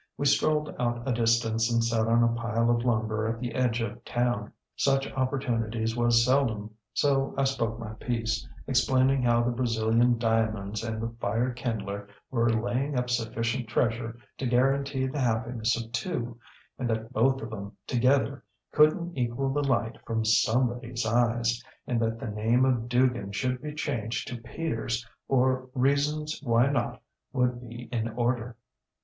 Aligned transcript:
We 0.17 0.25
strolled 0.25 0.75
out 0.79 1.07
a 1.07 1.13
distance 1.13 1.71
and 1.71 1.83
sat 1.83 2.07
on 2.07 2.23
a 2.23 2.27
pile 2.33 2.71
of 2.71 2.83
lumber 2.83 3.27
at 3.27 3.39
the 3.39 3.53
edge 3.53 3.81
of 3.81 4.03
town. 4.03 4.51
Such 4.75 5.05
opportunities 5.13 5.95
was 5.95 6.25
seldom, 6.25 6.73
so 6.91 7.35
I 7.37 7.43
spoke 7.43 7.77
my 7.77 7.93
piece, 7.93 8.49
explaining 8.65 9.21
how 9.21 9.43
the 9.43 9.51
Brazilian 9.51 10.17
diamonds 10.17 10.83
and 10.83 11.03
the 11.03 11.13
fire 11.19 11.53
kindler 11.53 12.07
were 12.31 12.49
laying 12.49 12.97
up 12.97 13.11
sufficient 13.11 13.67
treasure 13.67 14.17
to 14.39 14.47
guarantee 14.47 15.05
the 15.05 15.19
happiness 15.19 15.79
of 15.79 15.91
two, 15.91 16.39
and 16.79 16.89
that 16.89 17.13
both 17.13 17.39
of 17.43 17.49
ŌĆÖem 17.49 17.71
together 17.85 18.43
couldnŌĆÖt 18.73 19.15
equal 19.17 19.53
the 19.53 19.61
light 19.63 19.99
from 20.03 20.23
somebodyŌĆÖs 20.23 21.05
eyes, 21.05 21.63
and 21.85 22.01
that 22.01 22.17
the 22.19 22.25
name 22.25 22.65
of 22.65 22.89
Dugan 22.89 23.33
should 23.33 23.61
be 23.61 23.75
changed 23.75 24.29
to 24.29 24.41
Peters, 24.41 25.05
or 25.27 25.69
reasons 25.75 26.39
why 26.41 26.69
not 26.71 26.99
would 27.33 27.61
be 27.61 27.87
in 27.91 28.07
order. 28.09 28.57